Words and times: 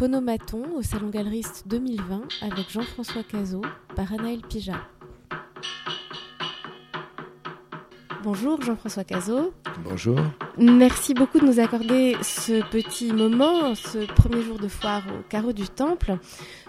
Phonomaton 0.00 0.62
au 0.78 0.82
Salon 0.82 1.10
Galeriste 1.10 1.64
2020 1.66 2.22
avec 2.40 2.70
Jean-François 2.70 3.22
Cazot 3.22 3.60
par 3.94 4.10
Anaël 4.14 4.40
Pija. 4.40 4.80
Bonjour 8.22 8.60
Jean-François 8.60 9.04
Cazot. 9.04 9.54
Bonjour. 9.82 10.18
Merci 10.58 11.14
beaucoup 11.14 11.38
de 11.38 11.46
nous 11.46 11.58
accorder 11.58 12.16
ce 12.20 12.62
petit 12.68 13.14
moment, 13.14 13.74
ce 13.74 14.04
premier 14.12 14.42
jour 14.42 14.58
de 14.58 14.68
foire 14.68 15.02
au 15.08 15.22
carreau 15.30 15.54
du 15.54 15.66
Temple. 15.66 16.18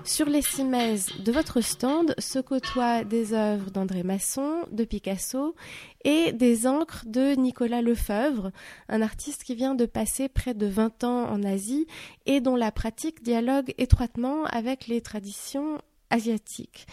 Sur 0.06 0.28
les 0.28 0.42
cimaises 0.42 1.10
de 1.20 1.32
votre 1.34 1.60
stand 1.60 2.16
se 2.20 2.40
côtoient 2.40 3.04
des 3.04 3.34
œuvres 3.34 3.70
d'André 3.70 4.04
Masson, 4.04 4.66
de 4.72 4.86
Picasso 4.86 5.54
et 6.06 6.32
des 6.32 6.68
encres 6.68 7.04
de 7.06 7.36
Nicolas 7.36 7.82
Lefebvre, 7.82 8.52
un 8.88 9.02
artiste 9.02 9.44
qui 9.44 9.54
vient 9.54 9.76
de 9.76 9.86
passer 9.86 10.30
près 10.30 10.54
de 10.54 10.68
20 10.68 11.04
ans 11.04 11.30
en 11.30 11.44
Asie 11.44 11.86
et 12.26 12.40
dont 12.40 12.56
la 12.56 12.72
pratique 12.72 13.24
dialogue 13.24 13.74
étroitement 13.78 14.46
avec 14.46 14.88
les 14.88 15.02
traditions 15.02 15.80
asiatique. 16.12 16.86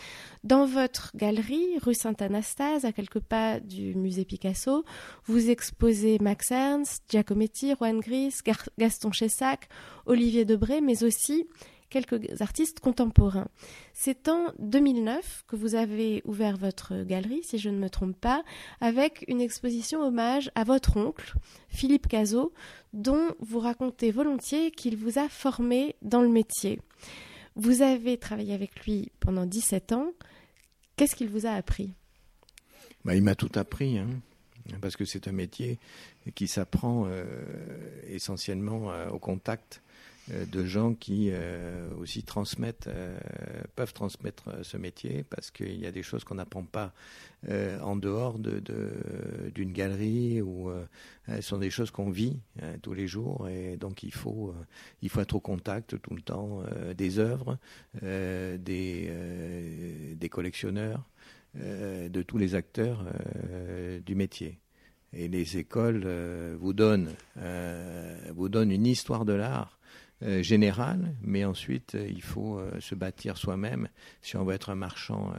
Dans 0.45 0.65
votre 0.65 1.11
galerie, 1.15 1.79
rue 1.83 1.95
Saint-Anastase, 1.95 2.85
à 2.85 2.93
quelques 2.93 3.21
pas 3.21 3.61
du 3.61 3.95
musée 3.95 4.25
Picasso, 4.25 4.85
vous 5.27 5.51
exposez 5.51 6.19
Max 6.21 6.51
Ernst, 6.51 7.05
Giacometti, 7.09 7.75
Juan 7.75 8.01
Gris, 8.01 8.39
Gaston 8.79 9.13
Chessac, 9.13 9.69
Olivier 10.07 10.45
Debré, 10.45 10.81
mais 10.81 11.03
aussi 11.05 11.47
quelques 11.91 12.41
artistes 12.41 12.81
contemporains. 12.81 13.49
C'est 13.93 14.29
en 14.29 14.53
2009 14.59 15.45
que 15.47 15.57
vous 15.57 15.75
avez 15.75 16.23
ouvert 16.25 16.57
votre 16.57 17.03
galerie, 17.03 17.43
si 17.43 17.59
je 17.59 17.71
ne 17.71 17.79
me 17.79 17.91
trompe 17.91 18.17
pas, 18.19 18.43
avec 18.81 19.25
une 19.29 19.41
exposition 19.41 20.03
hommage 20.03 20.51
à 20.55 20.65
votre 20.65 20.97
oncle, 20.97 21.35
Philippe 21.69 22.09
Cazot, 22.09 22.53
dont 22.93 23.29
vous 23.41 23.59
racontez 23.59 24.11
volontiers 24.11 24.71
qu'il 24.71 24.97
vous 24.97 25.19
a 25.19 25.29
formé 25.29 25.97
dans 26.03 26.23
le 26.23 26.29
métier. 26.29 26.81
Vous 27.59 27.83
avez 27.83 28.17
travaillé 28.19 28.55
avec 28.55 28.87
lui 28.87 29.11
pendant 29.19 29.45
17 29.45 29.91
ans. 29.91 30.13
Qu'est-ce 30.95 31.17
qu'il 31.17 31.29
vous 31.29 31.45
a 31.45 31.51
appris? 31.51 31.93
Bah, 33.05 33.17
Il 33.17 33.23
m'a 33.25 33.35
tout 33.35 33.51
appris, 33.57 33.99
hein, 33.99 34.07
parce 34.81 34.97
que 34.97 35.05
c'est 35.05 35.27
un 35.27 35.33
métier 35.33 35.79
qui 36.37 36.47
s'apprend 36.47 37.07
euh, 37.09 37.25
essentiellement 38.07 38.93
euh, 38.93 39.11
au 39.11 39.19
contact 39.19 39.83
de 40.31 40.65
gens 40.65 40.95
qui 40.95 41.31
euh, 41.33 41.89
aussi 41.99 42.23
transmettent, 42.23 42.89
euh, 42.89 43.19
peuvent 43.77 43.93
transmettre 43.93 44.65
ce 44.65 44.77
métier 44.77 45.25
parce 45.25 45.51
qu'il 45.51 45.81
y 45.81 45.87
a 45.87 45.93
des 45.93 46.03
choses 46.03 46.25
qu'on 46.25 46.37
n'apprend 46.37 46.65
pas 46.65 46.93
en 47.83 47.95
dehors 47.95 48.37
d'une 48.37 48.61
de, 48.61 49.73
galerie 49.73 50.43
ou 50.43 50.73
ce 51.29 51.41
sont 51.41 51.59
des 51.59 51.71
choses 51.71 51.93
qu'on 51.93 52.11
vit 52.11 52.41
tous 52.83 52.95
les 52.95 53.07
jours 53.07 53.49
et 53.49 53.77
donc 53.77 54.03
il 54.03 54.13
faut, 54.13 54.53
il 55.03 55.09
faut 55.09 55.21
être 55.21 55.37
au 55.37 55.41
contact 55.41 56.03
tout 56.03 56.15
le 56.15 56.21
temps 56.21 56.65
des 56.97 57.21
œuvres, 57.21 57.57
des, 58.03 59.13
des 60.17 60.29
collectionneurs, 60.29 61.09
de 61.55 62.23
tous 62.23 62.39
les 62.39 62.57
acteurs 62.57 63.05
du 64.05 64.17
métier. 64.17 64.59
Et 65.13 65.29
les 65.29 65.59
écoles 65.59 66.09
vous 66.59 66.73
donnent, 66.73 67.15
vous 68.35 68.49
donnent 68.49 68.73
une 68.73 68.87
histoire 68.87 69.25
de 69.25 69.35
l'art 69.35 69.78
euh, 70.25 70.43
général, 70.43 71.15
mais 71.23 71.45
ensuite 71.45 71.95
euh, 71.95 72.09
il 72.09 72.23
faut 72.23 72.59
euh, 72.59 72.81
se 72.81 72.97
bâtir 72.97 73.37
soi-même. 73.37 73.89
Si 74.21 74.37
on 74.37 74.45
veut 74.45 74.55
être 74.55 74.71
un 74.71 74.75
marchand 74.75 75.33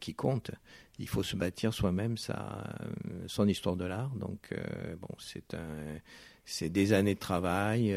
qui 0.00 0.14
compte, 0.14 0.52
il 0.98 1.06
faut 1.06 1.22
se 1.22 1.36
bâtir 1.36 1.74
soi-même 1.74 2.16
sa, 2.16 2.64
son 3.26 3.46
histoire 3.46 3.76
de 3.76 3.84
l'art. 3.84 4.08
Donc 4.16 4.54
bon, 4.98 5.14
c'est 5.18 5.52
un 5.52 5.98
c'est 6.52 6.68
des 6.68 6.92
années 6.92 7.14
de 7.14 7.20
travail, 7.20 7.96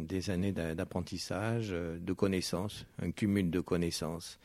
des 0.00 0.30
années 0.30 0.52
d'apprentissage, 0.52 1.68
de 1.70 2.12
connaissances, 2.12 2.86
un 3.00 3.12
cumul 3.12 3.50
de 3.50 3.60
connaissances 3.60 4.40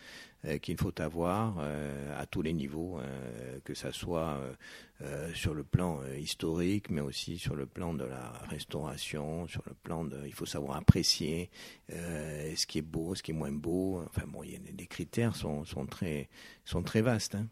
euh, 0.45 0.59
qu'il 0.59 0.77
faut 0.77 0.93
avoir 1.01 1.55
euh, 1.59 2.21
à 2.21 2.27
tous 2.27 2.43
les 2.43 2.53
niveaux, 2.53 2.99
euh, 2.99 3.59
que 3.63 3.73
ça 3.73 3.91
soit 3.91 4.39
sur 5.35 5.53
le 5.53 5.63
plan 5.63 6.01
historique, 6.17 6.89
mais 6.89 7.01
aussi 7.01 7.37
sur 7.37 7.55
le 7.55 7.67
plan 7.67 7.93
de 7.93 8.03
la 8.03 8.31
restauration, 8.49 9.47
sur 9.47 9.61
le 9.67 9.75
plan 9.75 10.03
de, 10.03 10.17
il 10.25 10.33
faut 10.33 10.47
savoir 10.47 10.75
apprécier 10.77 11.51
ce 11.89 12.65
qui 12.65 12.79
est 12.79 12.81
beau, 12.81 13.13
ce 13.13 13.21
qui 13.21 13.29
est 13.29 13.35
moins 13.35 13.51
beau. 13.51 14.03
Enfin 14.07 14.25
bon, 14.27 14.41
les 14.41 14.87
critères 14.87 15.35
sont, 15.35 15.63
très 15.87 16.29
sont 16.65 16.81
très 16.81 17.01
vastes. 17.01 17.35
Hein. 17.35 17.45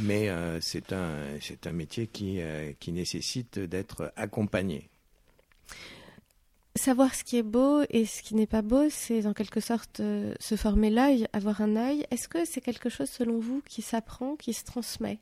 Mais 0.00 0.30
c'est 0.60 0.92
un 0.92 1.72
métier 1.72 2.06
qui 2.06 2.92
nécessite 2.92 3.58
d'être 3.58 4.12
accompagné. 4.14 4.88
Savoir 6.74 7.14
ce 7.14 7.24
qui 7.24 7.38
est 7.38 7.42
beau 7.42 7.82
et 7.88 8.04
ce 8.04 8.22
qui 8.22 8.34
n'est 8.34 8.46
pas 8.46 8.62
beau, 8.62 8.88
c'est 8.90 9.26
en 9.26 9.32
quelque 9.32 9.60
sorte 9.60 10.00
euh, 10.00 10.34
se 10.40 10.56
former 10.56 10.90
l'œil, 10.90 11.26
avoir 11.32 11.62
un 11.62 11.74
œil. 11.76 12.04
Est-ce 12.10 12.28
que 12.28 12.44
c'est 12.44 12.60
quelque 12.60 12.90
chose, 12.90 13.08
selon 13.08 13.38
vous, 13.38 13.62
qui 13.66 13.80
s'apprend, 13.80 14.36
qui 14.36 14.52
se 14.52 14.64
transmet? 14.64 15.18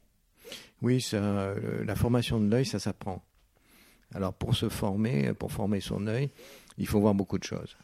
Oui, 0.82 1.06
la 1.12 1.94
formation 1.94 2.41
de 2.41 2.50
l'œil, 2.50 2.66
ça 2.66 2.78
s'apprend. 2.78 3.22
Alors 4.15 4.32
pour 4.32 4.55
se 4.55 4.69
former, 4.69 5.32
pour 5.34 5.53
former 5.53 5.81
son 5.81 6.06
œil, 6.06 6.31
il 6.78 6.87
faut 6.87 7.00
voir 7.00 7.15
beaucoup 7.15 7.38
de 7.38 7.44
choses. 7.44 7.76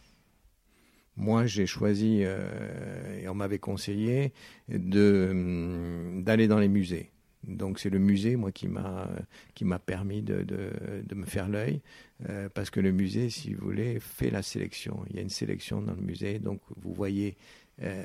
Moi, 1.16 1.46
j'ai 1.46 1.66
choisi, 1.66 2.20
euh, 2.22 3.20
et 3.20 3.28
on 3.28 3.34
m'avait 3.34 3.58
conseillé, 3.58 4.32
hum, 4.72 6.22
d'aller 6.22 6.48
dans 6.48 6.58
les 6.58 6.68
musées. 6.68 7.10
Donc 7.44 7.78
c'est 7.78 7.90
le 7.90 7.98
musée, 7.98 8.36
moi, 8.36 8.52
qui 8.52 8.68
m'a 8.68 9.08
qui 9.54 9.64
m'a 9.64 9.78
permis 9.78 10.22
de, 10.22 10.42
de, 10.42 11.14
me 11.14 11.24
faire 11.24 11.48
l'œil, 11.48 11.80
euh, 12.28 12.48
parce 12.52 12.70
que 12.70 12.80
le 12.80 12.92
musée, 12.92 13.30
si 13.30 13.54
vous 13.54 13.64
voulez, 13.64 13.98
fait 13.98 14.30
la 14.30 14.42
sélection. 14.42 15.04
Il 15.08 15.16
y 15.16 15.18
a 15.18 15.22
une 15.22 15.30
sélection 15.30 15.80
dans 15.80 15.94
le 15.94 16.02
musée, 16.02 16.38
donc 16.38 16.60
vous 16.76 16.92
voyez 16.92 17.36
euh, 17.82 18.04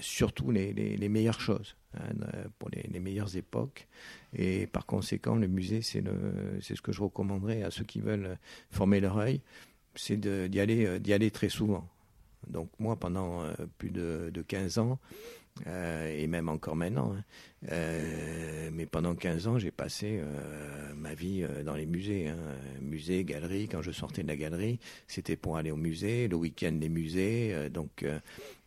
surtout 0.00 0.52
les, 0.52 0.72
les, 0.72 1.08
meilleures 1.08 1.40
choses 1.40 1.76
hein, 1.94 2.10
pour 2.58 2.70
les, 2.70 2.82
les, 2.82 3.00
meilleures 3.00 3.36
époques. 3.36 3.88
Et 4.36 4.68
par 4.68 4.86
conséquent, 4.86 5.34
le 5.34 5.48
musée, 5.48 5.82
c'est 5.82 6.00
le 6.00 6.58
ce 6.60 6.80
que 6.80 6.92
je 6.92 7.02
recommanderais 7.02 7.64
à 7.64 7.72
ceux 7.72 7.84
qui 7.84 8.00
veulent 8.00 8.38
former 8.70 9.00
leur 9.00 9.18
œil, 9.18 9.40
c'est 9.96 10.16
d'y 10.16 10.60
aller 10.60 10.86
euh, 10.86 10.98
d'y 11.00 11.12
aller 11.12 11.32
très 11.32 11.48
souvent. 11.48 11.88
Donc 12.46 12.70
moi, 12.78 12.96
pendant 12.96 13.44
plus 13.76 13.90
de, 13.90 14.30
de 14.32 14.42
15 14.42 14.78
ans, 14.78 14.98
euh, 15.66 16.08
et 16.16 16.26
même 16.26 16.48
encore 16.48 16.76
maintenant. 16.76 17.12
Hein. 17.14 17.24
Euh, 17.70 18.70
mais 18.72 18.86
pendant 18.86 19.14
15 19.14 19.46
ans, 19.46 19.58
j'ai 19.58 19.70
passé 19.70 20.20
euh, 20.22 20.94
ma 20.94 21.14
vie 21.14 21.44
dans 21.64 21.74
les 21.74 21.86
musées. 21.86 22.28
Hein. 22.28 22.36
Musées, 22.80 23.24
galeries. 23.24 23.68
Quand 23.68 23.82
je 23.82 23.90
sortais 23.90 24.22
de 24.22 24.28
la 24.28 24.36
galerie, 24.36 24.78
c'était 25.06 25.36
pour 25.36 25.56
aller 25.56 25.70
au 25.70 25.76
musée. 25.76 26.28
Le 26.28 26.36
week-end, 26.36 26.76
les 26.80 26.88
musées. 26.88 27.68
donc, 27.70 28.04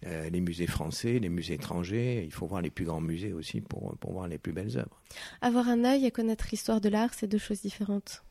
les 0.03 0.41
musées 0.41 0.67
français, 0.67 1.19
les 1.19 1.29
musées 1.29 1.55
étrangers. 1.55 2.23
Il 2.23 2.31
faut 2.31 2.45
voir 2.45 2.61
les 2.61 2.69
plus 2.69 2.85
grands 2.85 3.01
musées 3.01 3.33
aussi 3.33 3.61
pour, 3.61 3.97
pour 3.97 4.13
voir 4.13 4.27
les 4.27 4.37
plus 4.37 4.53
belles 4.53 4.77
œuvres. 4.77 5.01
Avoir 5.41 5.69
un 5.69 5.83
œil 5.83 6.05
et 6.05 6.11
connaître 6.11 6.47
l'histoire 6.51 6.81
de 6.81 6.89
l'art, 6.89 7.13
c'est 7.13 7.27
deux 7.27 7.37
choses 7.37 7.61
différentes. 7.61 8.23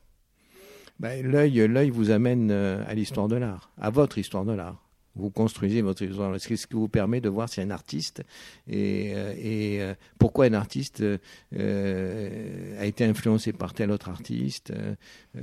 Ben, 1.01 1.27
l'œil, 1.27 1.67
l'œil 1.67 1.91
vous 1.91 2.11
amène 2.11 2.51
à 2.51 2.95
l'histoire 2.95 3.27
de 3.27 3.37
l'art, 3.37 3.73
à 3.81 3.91
votre 3.91 4.19
histoire 4.19 4.45
de 4.45 4.53
l'art 4.53 4.82
vous 5.17 5.31
construisez 5.31 5.83
votre 5.83 6.03
histoire. 6.03 6.35
C'est 6.39 6.57
ce 6.57 6.67
qui 6.67 6.75
vous 6.75 6.89
permet 6.89 7.21
de 7.21 7.29
voir 7.29 7.49
si 7.49 7.61
un 7.61 7.71
artiste 7.71 8.23
et, 8.69 9.13
euh, 9.15 9.35
euh, 9.45 9.95
pourquoi 10.19 10.47
un 10.47 10.55
artiste 10.55 11.03
euh, 11.03 12.81
a 12.81 12.87
été 12.87 13.05
influencé 13.05 13.53
par 13.53 13.75
tel 13.75 13.91
autre 13.91 14.09
artiste. 14.09 14.73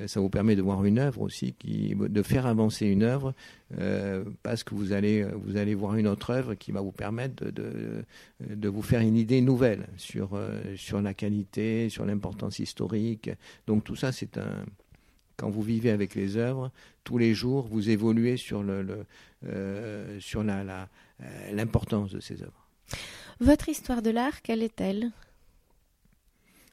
ça 0.07 0.19
vous 0.19 0.29
permet 0.29 0.55
de 0.55 0.61
voir 0.61 0.83
une 0.85 0.99
œuvre 0.99 1.21
aussi, 1.21 1.55
de 1.63 2.21
faire 2.23 2.45
avancer 2.45 2.85
une 2.87 3.03
œuvre 3.03 3.33
parce 4.43 4.63
que 4.63 4.73
vous 4.73 4.93
allez, 4.93 5.23
vous 5.23 5.57
allez 5.57 5.75
voir 5.75 5.95
une 5.95 6.07
autre 6.07 6.31
œuvre 6.31 6.55
qui 6.55 6.71
va 6.71 6.81
vous 6.81 6.91
permettre 6.91 7.45
de, 7.45 7.51
de, 7.51 8.05
de 8.55 8.69
vous 8.69 8.81
faire 8.81 9.01
une 9.01 9.15
idée 9.15 9.41
nouvelle 9.41 9.87
sur, 9.97 10.39
sur 10.75 11.01
la 11.01 11.13
qualité, 11.13 11.89
sur 11.89 12.05
l'importance 12.05 12.59
historique. 12.59 13.29
Donc 13.67 13.83
tout 13.83 13.95
ça, 13.95 14.11
c'est 14.11 14.37
un 14.37 14.65
quand 15.39 15.49
vous 15.49 15.61
vivez 15.61 15.89
avec 15.89 16.15
les 16.15 16.35
œuvres, 16.35 16.69
tous 17.05 17.17
les 17.17 17.33
jours, 17.33 17.65
vous 17.67 17.89
évoluez 17.89 18.35
sur 18.35 18.61
le, 18.61 19.05
euh, 19.45 20.19
sur 20.19 20.43
la, 20.43 20.89
euh, 21.21 21.51
l'importance 21.53 22.11
de 22.11 22.19
ces 22.19 22.43
œuvres. 22.43 22.67
Votre 23.39 23.69
histoire 23.69 24.01
de 24.01 24.09
l'art, 24.09 24.41
quelle 24.41 24.61
est-elle? 24.61 25.11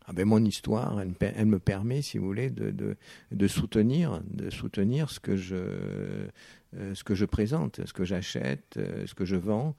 Ah 0.08 0.12
ben 0.12 0.24
mon 0.24 0.44
histoire, 0.44 1.00
elle, 1.00 1.46
me 1.46 1.58
permet, 1.58 2.02
si 2.02 2.18
vous 2.18 2.26
voulez, 2.26 2.50
de, 2.50 2.70
de, 2.70 2.96
de, 3.32 3.48
soutenir, 3.48 4.20
de 4.30 4.50
soutenir 4.50 5.10
ce 5.10 5.18
que 5.20 5.36
je, 5.36 6.28
euh, 6.74 6.94
ce 6.94 7.04
que 7.04 7.14
je 7.14 7.24
présente, 7.24 7.84
ce 7.86 7.92
que 7.92 8.04
j'achète, 8.04 8.78
ce 9.06 9.14
que 9.14 9.24
je 9.24 9.36
vends. 9.36 9.74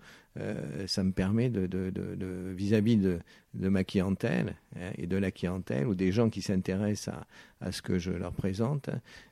ça 0.85 1.03
me 1.03 1.11
permet 1.11 1.49
de, 1.49 2.53
vis-à-vis 2.55 2.97
de, 2.97 3.19
ma 3.53 3.83
clientèle 3.83 4.55
hein, 4.75 4.91
et 4.97 5.07
de 5.07 5.17
la 5.17 5.31
clientèle 5.31 5.87
ou 5.87 5.95
des 5.95 6.11
gens 6.11 6.29
qui 6.29 6.41
s'intéressent 6.41 7.15
à, 7.59 7.71
ce 7.71 7.81
que 7.81 7.97
je 7.97 8.11
leur 8.11 8.33
présente, 8.33 8.89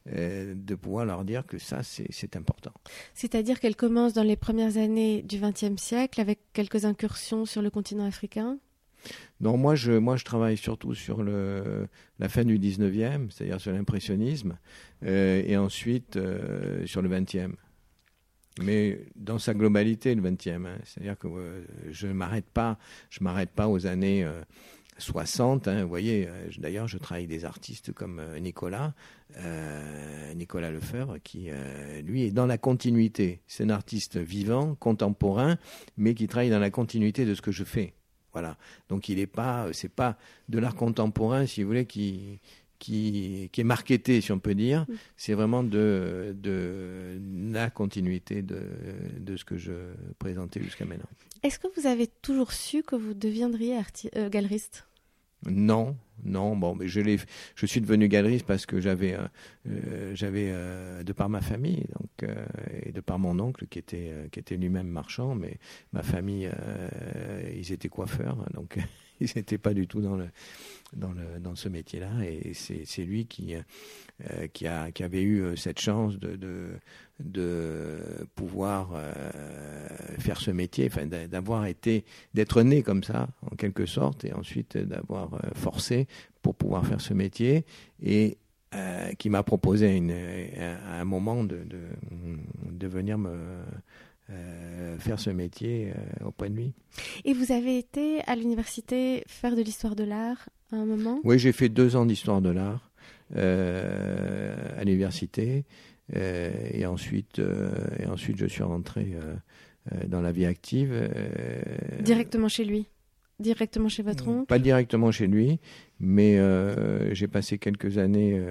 de 0.08 0.76
pouvoir 0.76 1.06
leur 1.06 1.24
dire 1.24 1.46
que 1.46 1.58
ça, 1.58 1.82
c'est 1.84 2.36
important. 2.36 2.74
C'est-à-dire 3.14 3.60
qu'elle 3.60 3.76
commence 3.76 4.14
dans 4.14 4.24
les 4.24 4.36
premières 4.36 4.78
années 4.78 5.22
du 5.22 5.40
XXe 5.40 5.82
siècle 5.82 6.20
avec 6.20 6.40
quelques 6.54 6.86
incursions 6.86 7.46
sur 7.46 7.62
le 7.62 7.70
continent 7.70 8.06
africain? 8.06 8.58
Non, 9.42 9.58
moi 9.58 9.76
je, 9.76 9.92
moi 9.92 10.16
je 10.16 10.24
travaille 10.24 10.58
surtout 10.58 10.94
sur 10.94 11.22
le, 11.22 11.88
la 12.20 12.30
fin 12.30 12.46
du 12.46 12.58
19e, 12.58 13.30
c'est-à-dire 13.30 13.60
sur 13.60 13.74
l'impressionnisme, 13.74 14.58
euh, 15.04 15.44
et 15.46 15.58
ensuite 15.58 16.16
euh, 16.16 16.86
sur 16.86 17.02
le 17.02 17.10
20e. 17.10 17.52
mais 18.62 19.06
dans 19.16 19.38
sa 19.38 19.54
globalité, 19.54 20.16
le 20.16 20.22
20e. 20.22 20.66
Hein. 20.66 20.78
C'est-à-dire 20.86 21.18
que 21.18 21.28
euh, 21.28 21.66
je 21.92 22.08
ne 22.08 22.14
m'arrête 22.14 22.46
pas, 22.46 22.78
pas 23.56 23.68
aux 23.68 23.86
années 23.86 24.26
60. 24.98 25.68
Hein. 25.68 25.84
vous 25.84 25.90
voyez, 25.90 26.30
d'ailleurs, 26.58 26.88
je 26.88 26.98
travaille 26.98 27.28
des 27.28 27.44
artistes 27.44 27.92
comme 27.92 28.22
Nicolas, 28.40 28.94
Nicolas 30.34 30.72
Lefebvre, 30.72 31.18
qui, 31.22 31.50
lui, 32.06 32.24
est 32.24 32.32
dans 32.32 32.46
la 32.46 32.58
continuité. 32.58 33.42
C'est 33.48 33.66
un 33.66 33.70
artiste 33.70 34.18
vivant, 34.18 34.76
contemporain, 34.76 35.58
mais 35.98 36.14
qui 36.14 36.28
travaille 36.28 36.50
dans 36.50 36.60
la 36.60 36.72
continuité 36.72 37.26
de 37.26 37.36
ce 37.36 37.42
que 37.42 37.52
je 37.52 37.66
fais. 37.66 37.94
Voilà. 38.36 38.58
Donc 38.90 39.08
il 39.08 39.16
n'est 39.16 39.28
pas, 39.28 39.70
c'est 39.72 39.88
pas 39.88 40.18
de 40.50 40.60
l'art 40.60 40.76
contemporain, 40.76 41.46
si 41.46 41.64
vous 41.64 41.70
voulez, 41.70 41.86
qui 41.86 42.42
qui, 42.78 43.50
qui 43.54 43.62
est 43.62 43.64
marketé, 43.64 44.20
si 44.20 44.34
on 44.34 44.40
peut 44.40 44.54
dire. 44.54 44.82
Mm. 44.82 44.94
C'est 45.16 45.34
vraiment 45.34 45.64
de, 45.64 46.36
de 46.38 47.18
la 47.52 47.70
continuité 47.70 48.42
de, 48.42 48.60
de 49.18 49.38
ce 49.38 49.46
que 49.46 49.58
je 49.58 49.72
présentais 50.20 50.62
jusqu'à 50.62 50.84
maintenant. 50.84 51.08
Est-ce 51.42 51.58
que 51.58 51.68
vous 51.80 51.88
avez 51.88 52.08
toujours 52.08 52.52
su 52.52 52.84
que 52.84 52.98
vous 52.98 53.14
deviendriez 53.14 53.80
euh, 54.18 54.30
galeriste? 54.30 54.86
Non, 55.50 55.96
non. 56.24 56.56
Bon, 56.56 56.76
mais 56.76 56.88
je. 56.88 57.02
Je 57.56 57.66
suis 57.66 57.82
devenu 57.82 58.08
galeriste 58.08 58.46
parce 58.46 58.66
que 58.66 58.82
j'avais, 58.82 59.14
euh, 59.14 59.28
euh, 59.70 60.12
j'avais 60.16 60.50
euh, 60.50 61.04
de 61.04 61.14
par 61.14 61.30
ma 61.30 61.42
famille, 61.42 61.86
donc 62.00 62.30
et 62.84 62.92
de 62.92 63.02
par 63.02 63.20
mon 63.20 63.40
oncle 63.40 63.68
qui 63.68 63.80
était 63.80 64.12
qui 64.32 64.40
était 64.40 64.58
lui-même 64.58 64.88
marchand, 64.88 65.36
mais 65.36 65.60
ma 65.94 66.04
famille, 66.04 66.50
ils 67.56 67.72
étaient 67.72 67.90
coiffeurs, 67.90 68.38
donc 68.54 68.78
ils 69.22 69.30
n'étaient 69.36 69.58
pas 69.58 69.74
du 69.74 69.88
tout 69.88 70.02
dans 70.02 70.16
le 70.16 70.28
dans 70.94 71.12
le 71.12 71.40
dans 71.40 71.56
ce 71.56 71.68
métier-là, 71.70 72.12
et 72.24 72.54
c'est 72.54 73.04
lui 73.04 73.26
qui 73.26 73.54
qui 74.54 74.68
a 74.68 74.92
qui 74.92 75.04
avait 75.04 75.24
eu 75.24 75.58
cette 75.58 75.80
chance 75.80 76.18
de, 76.20 76.38
de 77.20 78.28
pouvoir 78.36 78.92
euh, 78.94 79.88
faire 80.20 80.40
ce 80.40 80.52
métier, 80.52 80.88
enfin, 80.88 81.06
d'avoir 81.06 81.66
été, 81.66 82.04
d'être 82.34 82.62
né 82.62 82.84
comme 82.84 83.04
ça, 83.04 83.30
en 83.50 83.56
quelque 83.56 83.86
sorte, 83.86 84.26
et 84.26 84.34
ensuite 84.34 84.78
d'avoir 84.78 85.34
euh, 85.36 85.40
forcé 85.56 86.08
pour 86.42 86.56
pouvoir 86.56 86.86
faire 86.86 87.02
ce 87.02 87.14
métier, 87.14 87.66
et 88.02 88.38
euh, 88.74 89.12
qui 89.14 89.30
m'a 89.30 89.44
proposé 89.44 89.96
une, 89.96 90.12
à 90.12 91.00
un 91.00 91.06
moment 91.06 91.44
de, 91.44 91.64
de, 91.64 91.80
de 92.70 92.88
venir 92.88 93.18
me 93.18 93.36
faire 95.00 95.20
ce 95.20 95.30
métier 95.30 95.94
auprès 96.26 96.50
de 96.50 96.56
lui. 96.56 96.74
Et 97.24 97.34
vous 97.34 97.52
avez 97.52 97.78
été 97.78 98.22
à 98.28 98.36
l'université 98.36 99.24
faire 99.28 99.56
de 99.56 99.62
l'histoire 99.62 99.96
de 99.96 100.04
l'art 100.04 100.50
à 100.72 100.78
un 100.78 100.86
moment? 100.86 101.20
Oui, 101.24 101.40
j'ai 101.40 101.52
fait 101.52 101.70
deux 101.70 101.96
ans 101.96 102.06
d'histoire 102.06 102.42
de 102.42 102.50
l'art 102.50 102.92
à 103.36 104.84
l'université. 104.84 105.66
Euh, 106.16 106.52
et, 106.72 106.86
ensuite, 106.86 107.40
euh, 107.40 107.72
et 108.00 108.06
ensuite, 108.06 108.38
je 108.38 108.46
suis 108.46 108.64
rentré 108.64 109.16
euh, 109.16 109.36
dans 110.08 110.22
la 110.22 110.32
vie 110.32 110.46
active. 110.46 110.94
Directement 112.02 112.48
chez 112.48 112.66
lui? 112.66 112.88
Directement 113.40 113.90
chez 113.90 114.04
votre 114.04 114.28
oncle? 114.28 114.46
Pas 114.46 114.60
directement 114.60 115.12
chez 115.12 115.28
lui, 115.28 115.60
mais 116.00 116.40
j'ai 117.12 117.28
passé 117.28 117.58
quelques 117.58 117.98
années, 117.98 118.42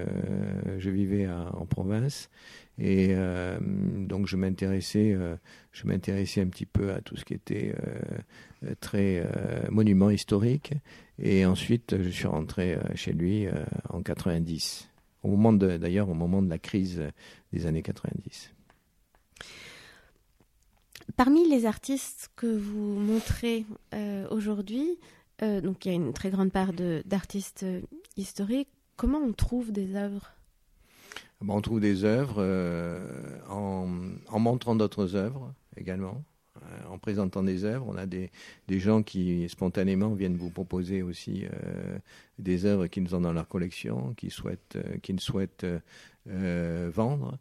je 0.77 0.89
vivais 0.91 1.27
en 1.27 1.65
province, 1.65 2.29
et 2.77 3.15
donc 3.57 4.27
je 4.27 4.35
m'intéressais, 4.35 5.17
je 5.71 5.87
m'intéressais 5.87 6.41
un 6.41 6.47
petit 6.47 6.65
peu 6.65 6.91
à 6.91 7.01
tout 7.01 7.15
ce 7.15 7.23
qui 7.23 7.33
était 7.33 7.73
très 8.81 9.23
monument 9.69 10.09
historique, 10.09 10.73
et 11.17 11.45
ensuite 11.45 11.95
je 12.01 12.09
suis 12.09 12.27
rentré 12.27 12.77
chez 12.95 13.13
lui 13.13 13.47
en 13.89 14.01
90 14.01 14.89
au 15.25 15.29
moment 15.29 15.53
d'ailleurs 15.53 16.09
au 16.09 16.13
moment 16.13 16.41
de 16.41 16.49
la 16.49 16.59
crise 16.59 17.01
des 17.51 17.65
années 17.65 17.81
90. 17.81 18.51
Parmi 21.15 21.47
les 21.47 21.65
artistes 21.65 22.29
que 22.35 22.47
vous 22.47 22.95
montrez 22.99 23.65
euh, 23.93 24.27
aujourd'hui, 24.31 24.99
euh, 25.41 25.61
donc 25.61 25.85
il 25.85 25.89
y 25.89 25.91
a 25.91 25.95
une 25.95 26.13
très 26.13 26.29
grande 26.29 26.51
part 26.51 26.73
d'artistes 26.73 27.63
euh, 27.63 27.81
historiques. 28.17 28.69
Comment 28.97 29.19
on 29.19 29.31
trouve 29.31 29.71
des 29.71 29.95
œuvres? 29.95 30.33
On 31.47 31.61
trouve 31.61 31.79
des 31.79 32.05
œuvres 32.05 32.41
en, 33.49 33.87
en, 34.27 34.39
montrant 34.39 34.75
d'autres 34.75 35.15
œuvres 35.15 35.53
également. 35.77 36.23
Euh, 36.63 36.87
en 36.87 36.97
présentant 36.97 37.43
des 37.43 37.65
œuvres. 37.65 37.85
On 37.89 37.97
a 37.97 38.05
des, 38.05 38.29
gens 38.69 39.03
qui 39.03 39.47
spontanément 39.49 40.13
viennent 40.13 40.37
vous 40.37 40.49
proposer 40.49 41.01
aussi 41.01 41.45
euh, 41.45 41.97
des 42.39 42.65
œuvres 42.65 42.87
qu'ils 42.87 43.13
ont 43.13 43.19
dans 43.19 43.33
leur 43.33 43.49
collection, 43.49 44.13
qui 44.15 44.29
souhaitent, 44.29 44.77
euh, 44.77 44.97
qu'ils 45.01 45.19
souhaitent 45.19 45.65
vendre. 46.25 47.37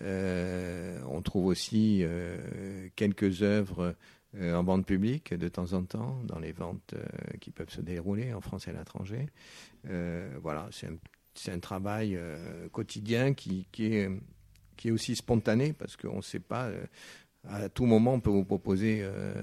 on 0.00 1.22
trouve 1.22 1.46
aussi 1.46 2.04
quelques 2.96 3.42
œuvres 3.42 3.94
en 4.38 4.62
vente 4.62 4.84
publique 4.84 5.32
de 5.32 5.48
temps 5.48 5.72
en 5.72 5.84
temps, 5.84 6.20
dans 6.24 6.38
les 6.38 6.52
ventes 6.52 6.94
qui 7.40 7.50
peuvent 7.50 7.70
se 7.70 7.80
dérouler 7.80 8.34
en 8.34 8.42
France 8.42 8.68
et 8.68 8.72
à 8.72 8.74
l'étranger. 8.74 9.26
voilà, 10.42 10.68
c'est 10.70 10.88
un, 10.88 10.98
un, 11.48 11.58
travail 11.58 12.18
quotidien 12.72 13.34
qui, 13.34 13.66
est, 13.78 14.90
aussi 14.90 15.16
spontané 15.16 15.72
parce 15.72 15.96
qu'on 15.96 16.18
ne 16.18 16.22
sait 16.22 16.40
pas 16.40 16.70
à 17.48 17.68
tout 17.68 17.86
moment, 17.86 18.14
on 18.14 18.20
peut 18.20 18.30
vous 18.30 18.44
proposer 18.44 19.00
euh, 19.02 19.34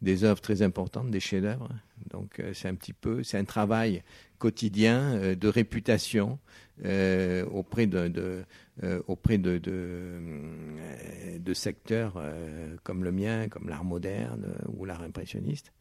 des 0.00 0.24
œuvres 0.24 0.40
très 0.40 0.62
importantes, 0.62 1.10
des 1.10 1.20
chefs-d'œuvre. 1.20 1.68
Donc, 2.10 2.40
euh, 2.40 2.52
c'est 2.54 2.68
un 2.68 2.74
petit 2.74 2.92
peu, 2.92 3.22
c'est 3.22 3.38
un 3.38 3.44
travail 3.44 4.02
quotidien 4.38 5.14
euh, 5.14 5.34
de 5.34 5.48
réputation 5.48 6.38
auprès 7.52 7.86
de, 7.86 8.42
auprès 9.06 9.36
de, 9.36 9.60
secteurs 11.52 12.18
comme 12.84 13.04
le 13.04 13.12
mien, 13.12 13.50
comme 13.50 13.68
l'art 13.68 13.84
moderne 13.84 14.54
ou 14.68 14.86
l'art 14.86 15.02
impressionniste. 15.02 15.72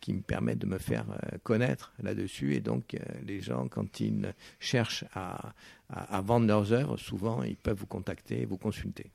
Qui 0.00 0.12
me 0.12 0.20
permettent 0.20 0.58
de 0.58 0.66
me 0.66 0.78
faire 0.78 1.06
connaître 1.42 1.92
là-dessus. 2.02 2.54
Et 2.54 2.60
donc, 2.60 2.96
les 3.24 3.40
gens, 3.40 3.68
quand 3.68 4.00
ils 4.00 4.34
cherchent 4.58 5.04
à, 5.14 5.52
à, 5.88 6.20
vendre 6.20 6.46
leurs 6.46 6.72
œuvres, 6.72 6.96
souvent, 6.96 7.42
ils 7.42 7.56
peuvent 7.56 7.78
vous 7.78 7.86
contacter, 7.86 8.44
vous 8.44 8.56
consulter. 8.58 9.10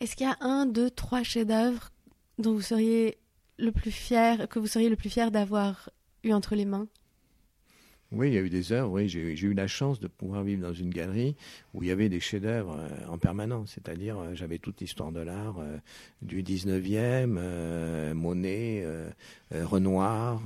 Est-ce 0.00 0.16
qu'il 0.16 0.26
y 0.26 0.30
a 0.30 0.36
un, 0.40 0.66
deux, 0.66 0.90
trois 0.90 1.22
chefs-d'œuvre 1.22 1.90
dont 2.38 2.54
vous 2.54 2.62
seriez 2.62 3.18
le 3.58 3.72
plus 3.72 3.90
fier, 3.90 4.48
que 4.48 4.58
vous 4.58 4.66
seriez 4.66 4.88
le 4.88 4.96
plus 4.96 5.10
fier 5.10 5.30
d'avoir 5.30 5.90
eu 6.24 6.32
entre 6.32 6.54
les 6.54 6.64
mains? 6.64 6.86
Oui, 8.10 8.28
il 8.28 8.34
y 8.34 8.38
a 8.38 8.40
eu 8.40 8.48
des 8.48 8.72
œuvres. 8.72 8.90
Oui, 8.90 9.08
j'ai 9.08 9.20
eu 9.20 9.52
la 9.52 9.66
chance 9.66 10.00
de 10.00 10.08
pouvoir 10.08 10.42
vivre 10.42 10.62
dans 10.62 10.72
une 10.72 10.88
galerie 10.88 11.36
où 11.74 11.82
il 11.82 11.88
y 11.88 11.92
avait 11.92 12.08
des 12.08 12.20
chefs-d'œuvre 12.20 12.78
euh, 12.78 13.12
en 13.12 13.18
permanence. 13.18 13.72
C'est-à-dire, 13.74 14.18
euh, 14.18 14.30
j'avais 14.32 14.58
toute 14.58 14.80
l'histoire 14.80 15.12
de 15.12 15.20
l'art 15.20 15.56
euh, 15.58 15.76
du 16.22 16.42
19e, 16.42 18.14
Monet, 18.14 18.86
Renoir, 19.52 20.42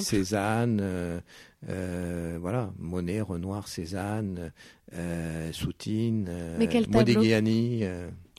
Cézanne, 0.00 1.22
voilà, 1.62 2.72
Monet, 2.78 3.20
Renoir, 3.20 3.68
Cézanne, 3.68 4.52
Soutine, 5.52 6.28
Modigliani. 6.88 7.84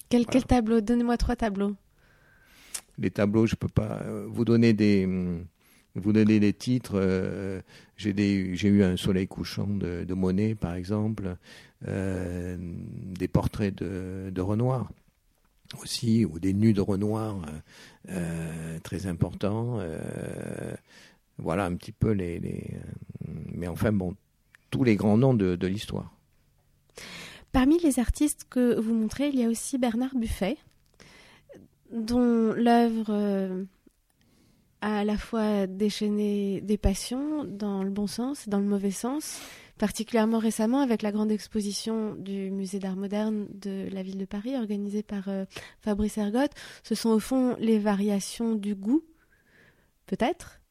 Quel, 0.10 0.26
quel 0.26 0.44
tableau? 0.44 0.82
Donnez-moi 0.82 1.16
trois 1.18 1.38
tableaux. 1.38 1.76
Les 2.98 3.12
tableaux, 3.12 3.46
je 3.46 3.56
peux 3.56 3.68
pas 3.68 4.04
vous 4.28 4.46
donner 4.46 4.74
des 4.74 5.06
hum, 5.06 5.46
vous 5.96 6.12
donnez 6.12 6.40
les 6.40 6.54
titres. 6.54 6.94
Euh, 6.96 7.62
j'ai 7.98 8.68
eu 8.68 8.84
un 8.84 8.98
soleil 8.98 9.28
couchant 9.28 9.68
de, 9.68 10.14
Monet, 10.14 10.56
par 10.56 10.76
exemple, 10.76 11.38
euh, 11.88 12.58
des 12.60 13.28
portraits 13.28 13.74
de, 13.76 14.42
Renoir 14.42 14.92
aussi, 15.82 16.26
ou 16.26 16.40
des 16.40 16.54
nus 16.54 16.74
de 16.74 16.82
Renoir 16.82 17.38
euh, 18.10 18.80
très 18.84 19.08
importants. 19.08 19.80
voilà 21.38 21.66
un 21.66 21.76
petit 21.76 21.92
peu 21.92 22.12
les, 22.12 22.42
Mais 23.54 23.68
enfin, 23.68 23.92
bon, 23.92 24.16
tous 24.70 24.84
les 24.84 24.96
grands 24.96 25.18
noms 25.18 25.34
de 25.34 25.68
l'histoire. 25.68 26.12
Parmi 27.52 27.80
les 27.80 28.00
artistes 28.00 28.46
que 28.50 28.78
vous 28.78 28.94
montrez, 28.94 29.30
il 29.30 29.40
y 29.40 29.44
a 29.44 29.48
aussi 29.48 29.78
Bernard 29.78 30.14
Buffet, 30.14 30.58
dont 31.90 32.52
l'œuvre 32.52 33.66
à 34.82 35.04
la 35.04 35.18
fois 35.18 35.68
déchaîner 35.68 36.62
des 36.62 36.78
passions 36.78 37.44
dans 37.44 37.84
le 37.84 37.90
bon 37.90 38.08
sens 38.08 38.48
et 38.48 38.50
dans 38.50 38.60
le 38.60 38.66
mauvais 38.66 38.92
sens, 38.92 39.40
particulièrement 39.78 40.40
récemment 40.40 40.82
avec 40.82 41.02
la 41.02 41.12
grande 41.12 41.32
exposition 41.32 42.16
du 42.16 42.52
musée 42.52 42.80
d'art 42.80 42.96
moderne 42.96 43.48
de 43.54 43.88
la 43.92 44.04
ville 44.04 44.18
de 44.18 44.26
Paris 44.26 44.56
organisée 44.56 45.04
par 45.04 45.28
euh, 45.28 45.46
Fabrice 45.82 46.18
Ergotte. 46.18 46.52
Ce 46.84 46.96
sont 46.96 47.10
au 47.10 47.20
fond 47.20 47.56
les 47.60 47.80
variations 47.80 48.56
du 48.56 48.76
goût, 48.76 49.04
peut-être. 50.06 50.62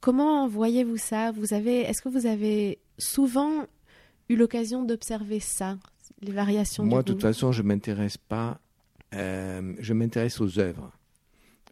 Comment 0.00 0.46
voyez-vous 0.48 0.96
ça? 0.96 1.30
Vous 1.30 1.52
avez, 1.52 1.80
est-ce 1.80 2.02
que 2.02 2.08
vous 2.08 2.26
avez 2.26 2.78
souvent 2.98 3.66
eu 4.28 4.36
l'occasion 4.36 4.84
d'observer 4.84 5.40
ça, 5.40 5.78
les 6.22 6.32
variations 6.32 6.84
Moi, 6.84 7.02
du 7.02 7.10
de 7.10 7.12
toute 7.12 7.22
façon, 7.22 7.52
je 7.52 7.62
m'intéresse 7.62 8.16
pas. 8.16 8.60
Euh, 9.12 9.74
je 9.80 9.92
m'intéresse 9.92 10.40
aux 10.40 10.58
œuvres 10.58 10.92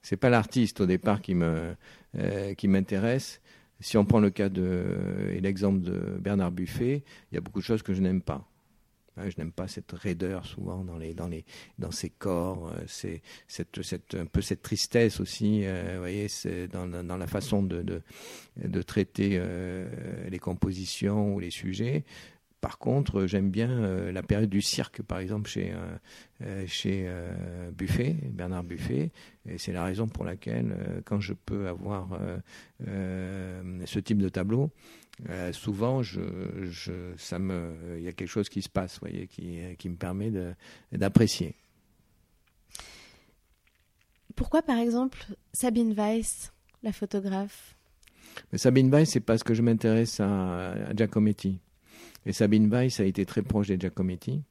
c'est 0.03 0.17
pas 0.17 0.31
l'artiste 0.31 0.81
au 0.81 0.87
départ 0.87 1.21
qui 1.21 1.35
me 1.35 1.75
euh, 2.17 2.55
qui 2.55 2.69
m'intéresse. 2.69 3.41
Si 3.81 3.97
on 3.97 4.05
prend 4.05 4.21
le 4.21 4.31
cas 4.31 4.49
de 4.49 5.31
et 5.33 5.41
l'exemple 5.41 5.81
de 5.81 6.19
Bernard 6.19 6.51
Buffet, 6.51 7.05
il 7.31 7.35
y 7.35 7.39
a 7.39 7.41
beaucoup 7.41 7.61
de 7.61 7.65
choses 7.65 7.83
que 7.83 7.95
je 7.95 8.01
n'aime 8.01 8.23
pas. 8.23 8.49
Hein, 9.17 9.29
je 9.31 9.37
n'aime 9.39 9.53
pas 9.53 9.69
cette 9.69 9.93
raideur 9.93 10.47
souvent 10.47 10.83
dans 10.85 10.99
les 10.99 11.15
dans 11.15 11.29
les 11.29 11.45
dans 11.79 11.91
ces 11.91 12.11
corps. 12.11 12.69
Euh, 12.69 12.83
c'est 12.87 13.23
cette, 13.47 13.83
cette 13.83 14.15
un 14.15 14.27
peu 14.27 14.41
cette 14.41 14.63
tristesse 14.63 15.21
aussi. 15.21 15.63
Euh, 15.65 15.97
voyez, 15.99 16.29
c'est 16.29 16.69
dans, 16.69 16.87
dans 16.87 17.17
la 17.17 17.27
façon 17.27 17.63
de 17.63 17.83
de, 17.83 18.03
de 18.57 18.83
traiter 18.83 19.41
les 20.29 20.39
compositions 20.39 21.35
ou 21.35 21.41
les 21.41 21.51
sujets. 21.51 22.05
Par 22.61 22.79
contre, 22.79 23.27
j'aime 23.27 23.51
bien 23.51 23.71
euh, 23.71 24.11
la 24.11 24.23
période 24.23 24.51
du 24.51 24.63
cirque, 24.63 25.03
par 25.03 25.21
exemple, 25.21 25.49
chez, 25.49 25.73
euh, 25.73 26.67
euh, 26.87 27.71
Buffet, 27.71 28.17
Bernard 28.31 28.65
Buffet. 28.65 29.13
Et 29.49 29.59
c'est 29.59 29.73
la 29.73 29.85
raison 29.85 30.09
pour 30.09 30.25
laquelle, 30.25 31.03
quand 31.05 31.21
je 31.21 31.35
peux 31.35 31.69
avoir 31.69 32.19
ce 32.85 33.99
type 34.01 34.19
de 34.19 34.29
tableau, 34.29 34.71
souvent, 35.53 36.03
je, 36.03 36.21
je, 36.71 37.15
ça 37.17 37.39
me, 37.39 37.97
il 37.97 38.03
y 38.03 38.09
a 38.09 38.13
quelque 38.13 38.29
chose 38.29 38.49
qui 38.49 38.61
se 38.61 38.69
passe, 38.69 38.99
voyez, 39.01 39.27
qui, 39.27 39.59
qui 39.79 39.89
me 39.89 39.97
permet 39.97 40.31
d'apprécier. 40.93 41.55
Pourquoi, 44.35 44.63
par 44.63 44.79
exemple, 44.79 45.19
Sabine 45.53 45.95
Weiss, 45.95 46.53
la 46.83 46.93
photographe? 46.93 47.75
Mais 48.53 48.59
Sabine 48.59 48.91
Weiss, 48.91 49.11
c'est 49.11 49.21
parce 49.21 49.43
que 49.43 49.55
je 49.55 49.63
m'intéresse 49.63 50.21
à, 50.21 50.73
à 50.73 50.95
Giacometti. 50.95 51.61
Et 52.29 52.33
Sabine 52.33 52.69
Weiss 52.69 53.01
a 53.01 53.05
été 53.05 53.25
très 53.25 53.41
proche 53.41 53.69
des 53.69 53.81
Giacometti. 53.81 54.43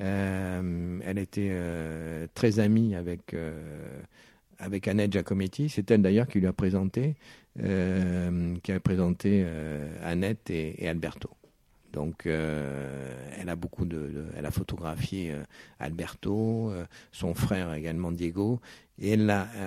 Euh, 0.00 0.98
elle 1.04 1.18
était 1.18 1.50
euh, 1.50 2.26
très 2.32 2.58
amie 2.58 2.94
avec, 2.94 3.34
euh, 3.34 4.00
avec 4.58 4.88
Annette 4.88 5.12
Giacometti. 5.12 5.68
C'est 5.68 5.90
elle 5.90 6.00
d'ailleurs 6.00 6.26
qui 6.26 6.40
lui 6.40 6.46
a 6.46 6.54
présenté, 6.54 7.16
qui 7.58 8.72
a 8.72 8.80
présenté 8.80 9.46
Annette 10.02 10.48
et, 10.48 10.88
Alberto. 10.88 11.28
Donc, 11.92 12.26
elle 12.26 13.48
a 13.48 13.56
beaucoup 13.56 13.84
de, 13.84 14.24
photographié 14.50 15.34
Alberto, 15.78 16.72
son 17.10 17.34
frère 17.34 17.74
également 17.74 18.12
Diego, 18.12 18.60
et 18.98 19.14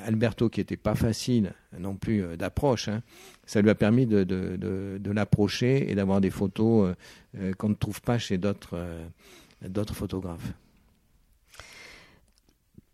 Alberto 0.05 0.49
qui 0.49 0.59
n'était 0.59 0.77
pas 0.77 0.95
facile 0.95 1.53
non 1.77 1.95
plus 1.95 2.37
d'approche. 2.37 2.87
Hein, 2.87 3.01
ça 3.45 3.61
lui 3.61 3.69
a 3.69 3.75
permis 3.75 4.05
de, 4.05 5.11
l'approcher 5.11 5.89
et 5.89 5.95
d'avoir 5.95 6.21
des 6.21 6.29
photos 6.31 6.89
euh, 6.89 6.95
euh, 7.39 7.53
qu'on 7.53 7.69
ne 7.69 7.75
trouve 7.75 8.01
pas 8.01 8.17
chez 8.17 8.37
d'autres 8.37 8.73
euh, 8.73 9.05
d'autres 9.61 9.95
photographes. 9.95 10.53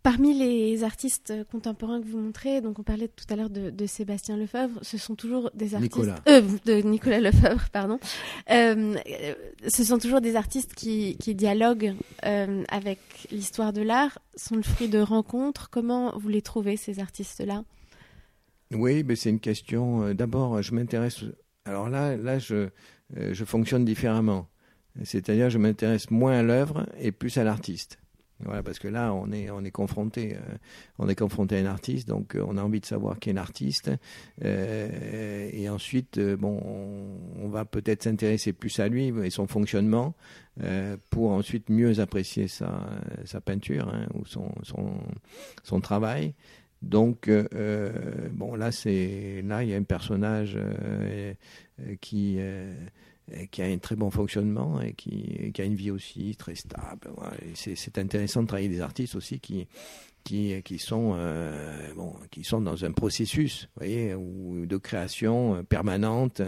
Parmi 0.02 0.36
les 0.36 0.82
artistes 0.82 1.32
contemporains 1.50 2.00
que 2.00 2.06
vous 2.06 2.18
montrez, 2.18 2.60
donc 2.60 2.78
on 2.78 2.82
parlait 2.82 3.08
tout 3.08 3.24
à 3.30 3.36
l'heure 3.36 3.50
de, 3.50 3.70
de, 3.70 3.86
Sébastien 3.86 4.36
Lefebvre, 4.36 4.80
ce 4.82 4.98
sont 4.98 5.14
toujours 5.14 5.50
des 5.54 5.74
artistes 5.74 5.96
Nicolas. 5.96 6.16
Euh, 6.28 6.42
de 6.64 6.74
Nicolas 6.82 7.20
Lefebvre, 7.30 7.68
pardon. 7.70 8.00
Euh, 8.50 8.96
ce 9.68 9.84
sont 9.84 9.98
toujours 9.98 10.20
des 10.20 10.34
artistes 10.34 10.74
qui, 10.74 11.16
qui 11.18 11.36
dialoguent 11.36 11.94
euh, 12.24 12.64
avec 12.68 12.98
l'histoire 13.30 13.72
de 13.72 13.82
l'art, 13.82 14.18
sont 14.34 14.56
le 14.56 14.62
fruit 14.62 14.88
de 14.88 14.98
rencontres. 14.98 15.70
Comment 15.70 16.18
vous 16.18 16.28
les 16.28 16.42
trouvez 16.42 16.76
ces 16.76 16.98
artistes-là? 16.98 17.62
Oui, 18.74 19.04
mais 19.04 19.16
c'est 19.16 19.30
une 19.30 19.40
question. 19.40 20.02
Euh, 20.04 20.14
d'abord, 20.14 20.62
je 20.62 20.74
m'intéresse. 20.74 21.24
Alors 21.64 21.88
là, 21.88 22.16
là, 22.16 22.38
je, 22.38 22.68
euh, 23.16 23.32
je 23.32 23.44
fonctionne 23.44 23.84
différemment. 23.84 24.48
C'est-à-dire, 25.04 25.48
je 25.48 25.58
m'intéresse 25.58 26.10
moins 26.10 26.38
à 26.38 26.42
l'œuvre 26.42 26.86
et 26.98 27.12
plus 27.12 27.38
à 27.38 27.44
l'artiste. 27.44 27.98
Parce 28.64 28.78
que 28.78 28.88
là, 28.88 29.12
on 29.14 29.30
est, 29.32 29.50
on 29.50 29.64
est 29.64 29.70
confronté, 29.70 30.36
euh, 30.36 30.38
à 30.98 31.54
un 31.56 31.66
artiste, 31.66 32.08
donc 32.08 32.36
on 32.36 32.56
a 32.56 32.62
envie 32.62 32.80
de 32.80 32.86
savoir 32.86 33.18
qui 33.18 33.30
est 33.30 33.32
l'artiste. 33.32 33.90
et 34.42 35.68
ensuite, 35.68 36.18
on, 36.42 37.48
va 37.48 37.64
peut-être 37.64 38.02
s'intéresser 38.02 38.52
plus 38.52 38.78
à 38.80 38.88
lui 38.88 39.12
et 39.24 39.30
son 39.30 39.46
fonctionnement 39.46 40.14
pour 41.10 41.30
ensuite 41.32 41.68
mieux 41.70 42.00
apprécier 42.00 42.48
sa, 42.48 42.70
peinture 43.44 43.88
hein, 43.88 44.06
ou 44.14 44.24
son, 44.26 45.80
travail. 45.80 46.34
Donc, 46.82 47.28
euh, 47.28 47.46
euh, 47.54 48.28
bon, 48.32 48.56
là, 48.56 48.72
c'est 48.72 49.42
là, 49.44 49.62
il 49.62 49.70
y 49.70 49.74
a 49.74 49.76
un 49.76 49.84
personnage 49.84 50.58
euh, 50.58 51.34
qui 53.50 53.62
a 53.62 53.66
un 53.66 53.78
très 53.78 53.96
bon 53.96 54.10
fonctionnement 54.10 54.80
et 54.80 54.92
qui, 54.92 55.52
a 55.58 55.64
une 55.64 55.74
vie 55.74 55.90
aussi 55.90 56.34
très 56.36 56.54
stable. 56.54 57.10
C'est 57.54 57.98
intéressant 57.98 58.42
de 58.42 58.48
travailler 58.48 58.68
des 58.68 58.80
artistes 58.80 59.14
aussi 59.14 59.40
qui 59.40 59.66
qui, 60.24 60.62
qui 60.62 60.78
sont 60.78 61.16
bon, 61.96 62.14
qui 62.30 62.44
sont 62.44 62.60
dans 62.60 62.84
un 62.84 62.92
processus, 62.92 63.68
voyez, 63.76 64.14
ou 64.14 64.66
de 64.66 64.76
création 64.76 65.64
permanente. 65.64 66.40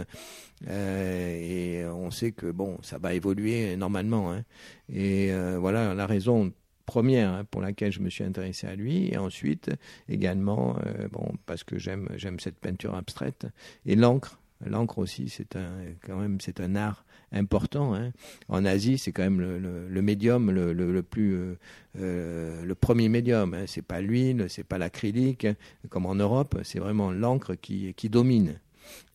et 0.69 1.83
on 1.93 2.12
sait 2.12 2.31
que 2.31 2.53
bon, 2.53 2.79
ça 2.83 2.99
va 2.99 3.14
évoluer 3.14 3.76
normalement. 3.76 4.33
Hein. 4.33 4.45
Et 4.88 5.33
voilà 5.59 5.93
la 5.93 6.07
raison 6.07 6.53
première 6.85 7.33
hein, 7.33 7.45
pour 7.50 7.61
laquelle 7.61 7.93
je 7.93 8.00
me 8.00 8.11
suis 8.11 8.25
intéressé 8.25 8.67
à 8.67 8.75
lui, 8.75 9.12
et 9.12 9.17
ensuite 9.17 9.71
également, 10.09 10.76
euh, 10.87 11.09
bon, 11.09 11.33
parce 11.47 11.64
que 11.64 11.79
j'aime 11.79 12.09
j'aime 12.17 12.41
cette 12.41 12.59
peinture 12.59 12.95
abstraite 12.95 13.47
et 13.87 13.97
l'encre. 13.97 14.38
L'encre 14.66 14.99
aussi, 14.99 15.28
c'est 15.28 15.56
un 15.56 15.71
quand 16.06 16.16
même 16.16 16.40
c'est 16.40 16.61
un 16.61 16.76
art 16.76 17.04
important. 17.33 17.94
Hein. 17.94 18.12
En 18.49 18.64
Asie, 18.64 18.99
c'est 18.99 19.12
quand 19.12 19.23
même 19.23 19.40
le, 19.40 20.02
médium 20.02 20.50
le, 20.50 21.02
plus 21.02 21.35
euh, 21.35 21.59
euh, 21.99 22.64
le 22.64 22.75
premier 22.75 23.09
médium. 23.09 23.54
Hein. 23.54 23.64
C'est 23.66 23.83
pas 23.83 24.00
l'huile, 24.00 24.47
c'est 24.49 24.64
pas 24.64 24.78
l'acrylique 24.78 25.47
comme 25.88 26.06
en 26.06 26.14
Europe. 26.14 26.59
C'est 26.62 26.78
vraiment 26.78 27.11
l'encre 27.11 27.54
qui 27.54 27.94
qui 27.94 28.09
domine. 28.09 28.61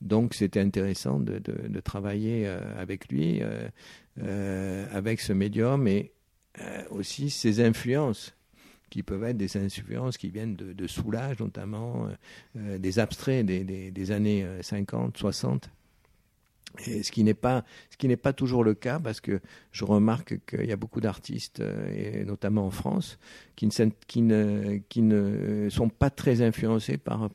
Donc 0.02 0.34
c'était 0.34 0.60
intéressant 0.60 1.20
de, 1.20 1.40
travailler 1.82 2.48
avec 2.78 3.12
lui, 3.12 3.42
avec 4.92 5.20
ce 5.22 5.34
médium 5.34 5.88
et 5.88 6.12
euh, 6.62 6.84
aussi 6.90 7.30
ces 7.30 7.62
influences 7.62 8.36
qui 8.90 9.04
peuvent 9.04 9.24
être 9.24 9.38
des 9.38 9.58
influences 9.58 10.18
qui 10.18 10.30
viennent 10.30 10.56
de, 10.56 10.74
de 10.74 10.88
Soulage 10.88 11.40
notamment, 11.40 12.08
euh, 12.08 12.10
euh, 12.58 12.78
des 12.78 13.00
abstraits 13.00 13.46
des, 13.46 14.12
années 14.12 14.46
50, 14.62 15.18
60. 15.18 15.70
Ce 16.78 17.12
qui 17.12 17.24
n'est 17.24 17.34
pas 17.34 18.34
toujours 18.34 18.64
le 18.64 18.74
cas 18.74 19.00
parce 19.00 19.22
que 19.22 19.40
je 19.72 19.86
remarque 19.86 20.40
qu'il 20.46 20.66
y 20.66 20.72
a 20.72 20.76
beaucoup 20.78 21.02
d'artistes 21.02 21.62
et 21.94 22.24
notamment 22.26 22.66
en 22.66 22.72
France 22.72 23.18
qui 23.56 24.22
ne, 24.22 24.80
ne 25.02 25.66
ne 25.66 25.70
sont 25.70 25.90
pas 25.90 26.10
très 26.10 26.42
influencés 26.42 26.98
par 26.98 27.30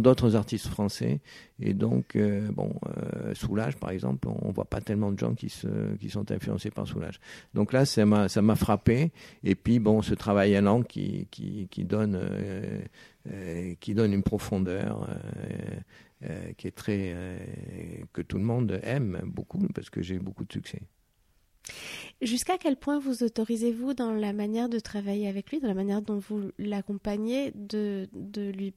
d'autres 0.00 0.36
artistes 0.36 0.66
français. 0.66 1.20
Et 1.58 1.72
donc 1.74 2.16
euh, 2.16 2.50
bon 2.50 2.74
euh, 2.86 3.34
Soulage 3.34 3.76
par 3.76 3.90
exemple 3.90 4.28
on, 4.28 4.50
voit 4.50 4.64
pas 4.64 4.80
tellement 4.80 5.12
de 5.12 5.18
gens 5.18 5.34
qui 5.34 5.48
sont 5.48 6.30
influencés 6.30 6.70
par 6.70 6.86
Soulage. 6.86 7.20
Donc 7.54 7.72
là 7.72 7.86
ça 7.86 8.04
m'a 8.04 8.56
frappé. 8.56 9.12
Et 9.42 9.54
puis 9.54 9.78
bon 9.78 10.02
ce 10.02 10.14
travail 10.14 10.54
à 10.56 10.62
euh, 13.32 13.74
qui 13.80 13.94
donne 13.94 14.12
une 14.12 14.22
profondeur 14.22 15.08
euh, 16.24 16.52
qui 16.56 16.68
est 16.68 16.76
très 16.76 17.12
euh, 17.14 17.38
que 18.12 18.22
tout 18.22 18.38
le 18.38 18.44
monde 18.44 18.78
aime 18.84 19.20
beaucoup 19.24 19.58
parce 19.74 19.90
que 19.90 20.02
j'ai 20.02 20.18
beaucoup 20.18 20.44
de 20.44 20.52
succès. 20.52 20.82
Jusqu'à 22.20 22.58
quel 22.58 22.76
point 22.76 23.00
vous 23.00 23.24
autorisez-vous 23.24 23.94
dans 23.94 24.12
la 24.12 24.32
manière 24.32 24.68
de 24.68 24.78
travailler 24.78 25.26
avec 25.26 25.50
lui, 25.50 25.58
dans 25.58 25.68
la 25.68 25.74
manière 25.74 26.00
dont 26.00 26.18
vous 26.18 26.50
l'accompagnez, 26.58 27.52
de, 27.54 28.08
de 28.12 28.50
lui 28.50 28.74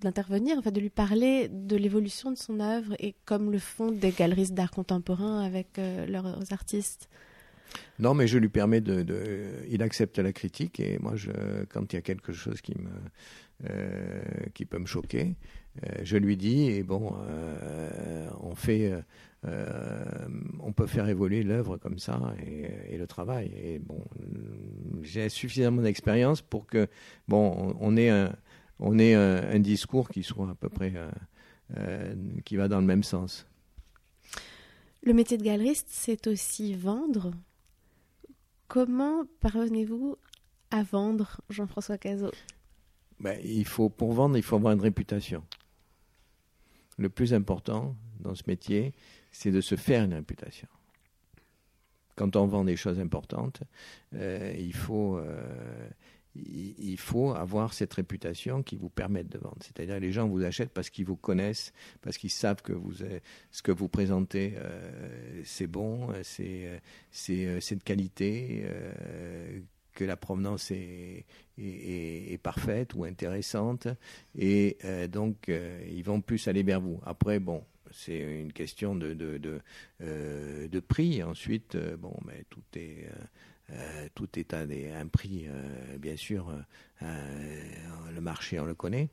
d'intervenir, 0.00 0.58
enfin 0.58 0.72
de 0.72 0.80
lui 0.80 0.90
parler 0.90 1.48
de 1.48 1.76
l'évolution 1.76 2.30
de 2.30 2.36
son 2.36 2.60
œuvre 2.60 2.94
et 2.98 3.14
comme 3.24 3.50
le 3.50 3.58
font 3.58 3.90
des 3.90 4.10
galeristes 4.10 4.52
d'art 4.52 4.70
contemporain 4.70 5.42
avec 5.42 5.78
euh, 5.78 6.06
leurs 6.06 6.52
artistes? 6.52 7.08
Non, 7.98 8.12
mais 8.12 8.26
je 8.26 8.36
lui 8.36 8.50
permets 8.50 8.82
de, 8.82 9.02
de, 9.02 9.64
Il 9.70 9.82
accepte 9.82 10.18
la 10.18 10.32
critique 10.32 10.80
et 10.80 10.98
moi, 10.98 11.16
je, 11.16 11.30
quand 11.70 11.92
il 11.92 11.96
y 11.96 11.98
a 11.98 12.02
quelque 12.02 12.32
chose 12.32 12.60
qui 12.60 12.74
me 12.76 12.90
qui 14.52 14.66
peut 14.66 14.80
me 14.80 14.84
choquer, 14.84 15.36
je 16.02 16.16
lui 16.16 16.36
dis 16.36 16.70
et 16.70 16.82
bon, 16.82 17.14
euh, 17.28 18.28
on 18.40 18.54
fait, 18.54 18.92
on 19.42 20.72
peut 20.72 20.86
faire 20.86 21.08
évoluer 21.08 21.42
l'œuvre 21.42 21.76
comme 21.76 21.98
ça 21.98 22.20
et, 22.46 22.96
le 22.96 23.06
travail. 23.06 23.50
Et 23.56 23.78
bon, 23.78 24.02
j'ai 25.02 25.28
suffisamment 25.28 25.82
d'expérience 25.82 26.42
pour 26.42 26.66
que 26.66 26.86
bon, 27.28 27.74
on 27.80 27.96
ait 27.96 28.10
un, 28.10 28.32
on 28.78 28.98
ait 28.98 29.14
un, 29.14 29.58
discours 29.58 30.08
qui 30.08 30.22
soit 30.22 30.50
à 30.50 30.54
peu 30.54 30.68
près 30.68 30.94
qui 32.44 32.56
va 32.56 32.68
dans 32.68 32.80
le 32.80 32.86
même 32.86 33.02
sens. 33.02 33.46
Le 35.02 35.12
métier 35.12 35.36
de 35.36 35.42
galeriste, 35.42 35.88
c'est 35.90 36.26
aussi 36.28 36.74
vendre. 36.74 37.32
Comment 38.68 39.24
parvenez-vous 39.40 40.16
à 40.70 40.82
vendre, 40.82 41.42
Jean-François 41.50 41.98
Cazot? 41.98 42.32
Ben, 43.20 43.38
il 43.44 43.66
faut, 43.66 43.90
pour 43.90 44.12
vendre, 44.12 44.36
il 44.38 44.42
faut 44.42 44.56
avoir 44.56 44.72
une 44.72 44.80
réputation. 44.80 45.44
Le 46.96 47.08
plus 47.08 47.34
important 47.34 47.96
dans 48.20 48.34
ce 48.34 48.42
métier, 48.46 48.94
c'est 49.32 49.50
de 49.50 49.60
se 49.60 49.76
faire 49.76 50.04
une 50.04 50.14
réputation. 50.14 50.68
Quand 52.16 52.36
on 52.36 52.46
vend 52.46 52.64
des 52.64 52.76
choses 52.76 53.00
importantes, 53.00 53.62
euh, 54.14 54.54
il, 54.56 54.72
faut, 54.72 55.18
euh, 55.18 55.88
il 56.36 56.96
faut 56.96 57.34
avoir 57.34 57.74
cette 57.74 57.92
réputation 57.92 58.62
qui 58.62 58.76
vous 58.76 58.88
permette 58.88 59.28
de 59.28 59.38
vendre. 59.38 59.58
C'est-à-dire 59.60 59.98
les 59.98 60.12
gens 60.12 60.28
vous 60.28 60.44
achètent 60.44 60.70
parce 60.70 60.90
qu'ils 60.90 61.06
vous 61.06 61.16
connaissent, 61.16 61.72
parce 62.02 62.16
qu'ils 62.16 62.30
savent 62.30 62.62
que 62.62 62.72
vous 62.72 62.92
ce 63.50 63.62
que 63.62 63.72
vous 63.72 63.88
présentez, 63.88 64.54
euh, 64.56 65.42
c'est 65.44 65.66
bon, 65.66 66.08
c'est 66.22 66.80
de 67.10 67.82
qualité, 67.82 68.64
que 69.94 70.04
la 70.04 70.16
provenance 70.16 70.70
est, 70.70 71.24
est, 71.58 72.38
parfaite 72.42 72.94
ou 72.94 73.04
intéressante, 73.04 73.88
et 74.36 74.76
euh, 74.84 75.06
donc 75.06 75.48
ils 75.48 76.02
vont 76.02 76.20
plus 76.20 76.48
aller 76.48 76.62
vers 76.62 76.80
vous. 76.80 77.00
Après, 77.06 77.38
bon, 77.38 77.64
c'est 77.90 78.18
une 78.18 78.52
question 78.52 78.94
de, 78.94 79.14
de, 79.14 79.38
de, 79.38 79.60
de 80.66 80.80
prix. 80.80 81.22
Ensuite, 81.22 81.76
bon, 81.76 82.14
mais 82.26 82.44
tout 82.50 82.62
est 82.74 83.08
euh, 83.70 84.08
tout 84.14 84.28
est 84.38 84.52
à 84.52 84.60
un 84.60 85.06
prix, 85.06 85.46
euh, 85.48 85.96
bien 85.98 86.16
sûr, 86.16 86.52
euh, 87.02 87.62
le 88.14 88.20
marché, 88.20 88.60
on 88.60 88.66
le 88.66 88.74
connaît. 88.74 89.08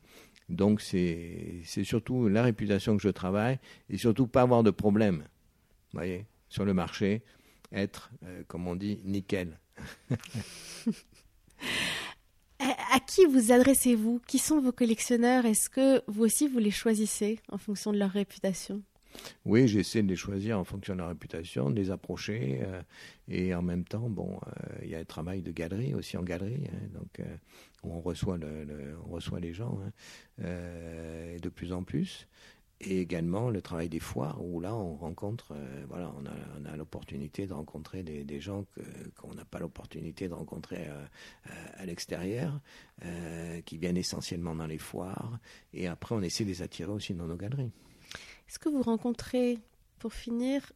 Donc 0.49 0.81
c'est 0.81 1.61
surtout 1.83 2.27
la 2.27 2.43
réputation 2.43 2.97
que 2.97 3.03
je 3.03 3.09
travaille 3.09 3.59
et 3.89 3.97
surtout 3.97 4.27
pas 4.27 4.41
avoir 4.41 4.63
de 4.63 4.71
problème, 4.71 5.23
voyez, 5.93 6.25
sur 6.49 6.65
le 6.65 6.73
marché, 6.73 7.21
être, 7.71 8.11
comme 8.47 8.67
on 8.67 8.75
dit, 8.75 8.99
nickel. 9.03 9.59
à 12.59 12.99
qui 12.99 13.25
vous 13.25 13.51
adressez-vous? 13.51 14.21
Qui 14.27 14.37
sont 14.37 14.61
vos 14.61 14.71
collectionneurs? 14.71 15.45
Est-ce 15.45 15.69
que 15.69 16.01
vous 16.07 16.23
aussi 16.23 16.47
vous 16.47 16.59
les 16.59 16.71
choisissez 16.71 17.39
en 17.49 17.57
fonction 17.57 17.91
de 17.91 17.97
leur 17.97 18.11
réputation? 18.11 18.81
Oui, 19.45 19.67
j'essaie 19.67 20.03
de 20.03 20.07
les 20.07 20.15
choisir 20.15 20.57
en 20.59 20.63
fonction 20.63 20.93
de 20.93 20.99
leur 20.99 21.09
réputation, 21.09 21.69
de 21.69 21.75
les 21.75 21.91
approcher. 21.91 22.59
Euh, 22.61 22.81
et 23.27 23.53
en 23.53 23.61
même 23.61 23.83
temps, 23.83 24.09
bon, 24.09 24.39
euh, 24.47 24.77
il 24.83 24.89
y 24.89 24.95
a 24.95 24.99
un 24.99 25.05
travail 25.05 25.41
de 25.41 25.51
galerie 25.51 25.93
aussi 25.93 26.17
en 26.17 26.23
galerie, 26.23 26.67
hein, 26.67 26.87
donc 26.93 27.19
euh, 27.19 27.35
où 27.83 27.93
on 27.93 28.01
reçoit, 28.01 28.37
le, 28.37 28.95
on 29.05 29.11
reçoit 29.11 29.39
les 29.39 29.53
gens 29.53 29.79
hein, 29.83 30.47
de 31.41 31.49
plus 31.49 31.73
en 31.73 31.83
plus. 31.83 32.27
Et 32.83 32.99
également 32.99 33.51
le 33.51 33.61
travail 33.61 33.89
des 33.89 33.99
foires, 33.99 34.43
où 34.43 34.59
là 34.59 34.75
on 34.75 34.95
rencontre, 34.95 35.53
voilà, 35.87 36.11
on 36.17 36.25
a, 36.25 36.33
on 36.59 36.65
a 36.65 36.75
l'opportunité 36.75 37.45
de 37.45 37.53
rencontrer 37.53 38.01
des, 38.01 38.23
des 38.23 38.39
gens 38.39 38.65
qu'on 39.15 39.35
n'a 39.35 39.45
pas 39.45 39.59
l'opportunité 39.59 40.27
de 40.27 40.33
rencontrer 40.33 40.87
à 41.75 41.85
l'extérieur, 41.85 42.59
qui 43.65 43.77
viennent 43.77 43.97
essentiellement 43.97 44.55
dans 44.55 44.65
les 44.65 44.79
foires. 44.79 45.37
Et 45.73 45.87
après, 45.87 46.15
on 46.15 46.23
essaie 46.23 46.43
de 46.43 46.49
les 46.49 46.63
attirer 46.63 46.91
aussi 46.91 47.13
dans 47.13 47.27
nos 47.27 47.35
galeries. 47.37 47.71
Est-ce 48.49 48.57
que 48.57 48.69
vous 48.69 48.81
rencontrez, 48.81 49.59
pour 49.99 50.13
finir, 50.13 50.71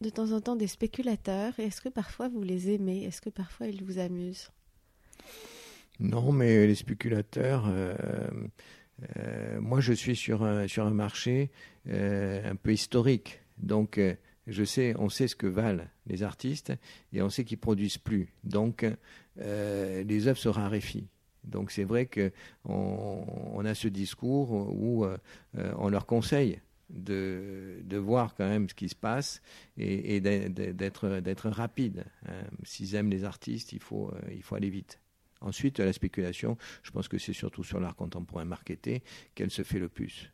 de 0.00 0.08
temps 0.08 0.32
en 0.32 0.40
temps 0.40 0.56
des 0.56 0.66
spéculateurs? 0.66 1.52
Et 1.60 1.64
est-ce 1.64 1.82
que 1.82 1.90
parfois 1.90 2.28
vous 2.28 2.42
les 2.42 2.70
aimez? 2.70 3.04
Est-ce 3.04 3.20
que 3.20 3.28
parfois 3.28 3.66
ils 3.66 3.84
vous 3.84 3.98
amusent? 3.98 4.50
Non, 5.98 6.32
mais 6.32 6.66
les 6.66 6.74
spéculateurs, 6.74 7.70
euh, 9.02 9.06
euh, 9.18 9.60
moi 9.60 9.80
je 9.80 9.92
suis 9.92 10.16
sur 10.16 10.42
un, 10.42 10.66
sur 10.66 10.86
un 10.86 10.90
marché 10.90 11.50
euh, 11.88 12.50
un 12.50 12.56
peu 12.56 12.72
historique. 12.72 13.40
Donc 13.58 14.00
je 14.46 14.64
sais, 14.64 14.94
on 14.98 15.08
sait 15.10 15.28
ce 15.28 15.36
que 15.36 15.46
valent 15.46 15.84
les 16.06 16.22
artistes 16.22 16.72
et 17.12 17.20
on 17.20 17.28
sait 17.28 17.44
qu'ils 17.44 17.58
produisent 17.58 17.98
plus. 17.98 18.32
Donc 18.42 18.86
les 19.36 20.28
œuvres 20.28 20.38
se 20.38 20.48
raréfient. 20.48 21.08
Donc 21.44 21.70
c'est 21.70 21.84
vrai 21.84 22.06
qu'on 22.06 22.30
on 23.54 23.64
a 23.64 23.74
ce 23.74 23.88
discours 23.88 24.52
où 24.52 25.06
on 25.54 25.88
leur 25.90 26.06
conseille 26.06 26.58
de, 26.92 27.80
de, 27.84 27.96
voir 27.96 28.34
quand 28.34 28.48
même 28.48 28.68
ce 28.68 28.74
qui 28.74 28.88
se 28.88 28.94
passe 28.94 29.42
et, 29.76 30.20
d'être 30.20 31.48
rapide. 31.50 32.04
Hein. 32.26 32.32
S'ils 32.64 32.94
aiment 32.94 33.10
les 33.10 33.24
artistes, 33.24 33.72
il 33.72 33.80
faut, 33.80 34.10
euh, 34.12 34.32
il 34.32 34.42
faut 34.42 34.54
aller 34.54 34.70
vite. 34.70 34.99
Ensuite, 35.40 35.78
la 35.80 35.92
spéculation, 35.92 36.56
je 36.82 36.90
pense 36.90 37.08
que 37.08 37.18
c'est 37.18 37.32
surtout 37.32 37.64
sur 37.64 37.80
l'art 37.80 37.96
contemporain 37.96 38.44
marketé 38.44 39.02
qu'elle 39.34 39.50
se 39.50 39.62
fait 39.62 39.78
le 39.78 39.88
plus. 39.88 40.30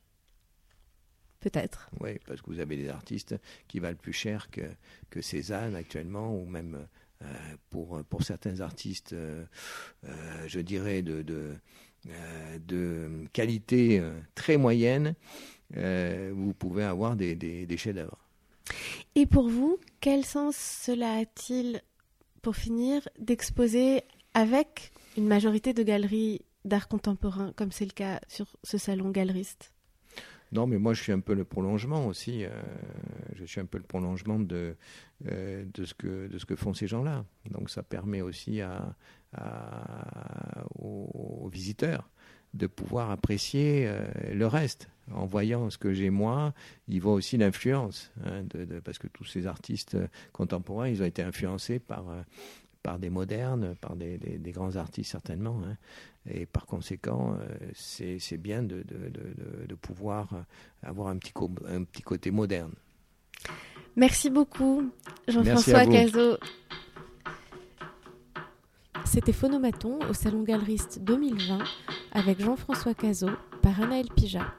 Peut-être. 1.40 1.90
Oui, 2.00 2.18
parce 2.26 2.42
que 2.42 2.50
vous 2.50 2.60
avez 2.60 2.76
des 2.76 2.88
artistes 2.88 3.36
qui 3.68 3.78
valent 3.78 3.96
plus 3.96 4.12
cher 4.12 4.50
que, 4.50 4.62
que 5.10 5.20
Cézanne 5.20 5.76
actuellement, 5.76 6.36
ou 6.36 6.44
même 6.44 6.86
euh, 7.22 7.26
pour, 7.70 8.02
pour 8.04 8.24
certains 8.24 8.60
artistes, 8.60 9.12
euh, 9.12 9.44
je 10.46 10.60
dirais, 10.60 11.02
de, 11.02 11.22
de, 11.22 11.54
de 12.66 13.26
qualité 13.32 14.02
très 14.34 14.56
moyenne, 14.56 15.14
euh, 15.76 16.32
vous 16.34 16.52
pouvez 16.52 16.84
avoir 16.84 17.16
des, 17.16 17.34
des, 17.34 17.76
chefs-d'œuvre. 17.76 18.18
Et 19.14 19.26
pour 19.26 19.48
vous, 19.48 19.78
quel 20.00 20.24
sens 20.24 20.56
cela 20.56 21.18
a-t-il, 21.18 21.82
pour 22.42 22.56
finir, 22.56 23.08
d'exposer 23.18 24.02
avec 24.36 24.92
une 25.16 25.26
majorité 25.26 25.72
de 25.72 25.82
galeries 25.82 26.42
d'art 26.66 26.88
contemporain, 26.88 27.54
comme 27.56 27.72
c'est 27.72 27.86
le 27.86 27.92
cas 27.92 28.20
sur 28.28 28.46
ce 28.62 28.78
salon 28.78 29.10
galeriste 29.10 29.72
non, 30.52 30.68
mais 30.68 30.78
moi 30.78 30.94
je 30.94 31.02
suis 31.02 31.10
un 31.10 31.18
peu 31.18 31.34
le 31.34 31.44
prolongement 31.44 32.06
aussi. 32.06 32.44
Euh, 32.44 32.50
je 33.34 33.44
suis 33.44 33.60
un 33.60 33.64
peu 33.64 33.78
le 33.78 33.84
prolongement 33.84 34.38
de, 34.38 34.76
euh, 35.26 35.64
de, 35.74 35.84
ce, 35.84 35.92
que, 35.92 36.28
de 36.28 36.38
ce 36.38 36.46
que 36.46 36.54
font 36.54 36.72
ces 36.72 36.86
gens-là. 36.86 37.24
Donc 37.50 37.68
ça 37.68 37.82
permet 37.82 38.20
aussi 38.20 38.60
aux, 40.78 41.48
visiteurs 41.52 42.08
de 42.54 42.68
pouvoir 42.68 43.10
apprécier 43.10 43.90
le 44.32 44.46
reste 44.46 44.88
en 45.12 45.26
voyant 45.26 45.70
ce 45.70 45.78
que 45.78 45.92
j'ai 45.92 46.10
moi, 46.10 46.52
il 46.88 47.00
voit 47.00 47.12
aussi 47.12 47.36
l'influence, 47.36 48.10
hein, 48.24 48.44
parce 48.84 48.98
que 48.98 49.06
tous 49.08 49.24
ces 49.24 49.46
artistes 49.46 49.94
euh, 49.94 50.08
contemporains, 50.32 50.88
ils 50.88 51.02
ont 51.02 51.06
été 51.06 51.22
influencés 51.22 51.78
par, 51.78 52.08
euh, 52.10 52.22
par 52.86 53.00
des 53.00 53.10
modernes, 53.10 53.74
par 53.80 53.96
des, 53.96 54.16
des, 54.16 54.52
grands 54.52 54.76
artistes 54.76 55.10
certainement. 55.10 55.60
Hein. 55.66 55.76
et 56.30 56.46
par 56.46 56.66
conséquent, 56.66 57.36
euh, 57.40 57.48
c'est 57.74 58.36
bien 58.36 58.62
de, 58.62 58.84
de, 58.84 59.66
de, 59.66 59.74
pouvoir 59.74 60.28
avoir 60.84 61.08
un 61.08 61.16
petit, 61.18 61.32
un 61.68 61.82
petit 61.82 62.02
côté 62.02 62.30
moderne. 62.30 62.70
Merci 63.96 64.30
beaucoup, 64.30 64.88
Jean-François 65.26 65.84
Cazot. 65.84 66.36
C'était 69.04 69.32
Phonomaton 69.32 69.98
au 70.08 70.12
Salon 70.12 70.44
Galeriste 70.44 71.00
2020 71.02 71.58
avec 72.12 72.40
Jean-François 72.40 72.94
Cazot 72.94 73.34
par 73.62 73.82
Anaël 73.82 74.06
Pija. 74.14 74.54